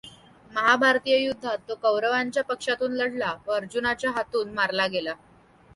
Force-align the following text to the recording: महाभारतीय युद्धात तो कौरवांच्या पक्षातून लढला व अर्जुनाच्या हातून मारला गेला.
महाभारतीय 0.53 1.17
युद्धात 1.17 1.57
तो 1.69 1.75
कौरवांच्या 1.75 2.43
पक्षातून 2.43 2.93
लढला 2.93 3.33
व 3.47 3.51
अर्जुनाच्या 3.51 4.11
हातून 4.11 4.53
मारला 4.53 4.87
गेला. 4.87 5.13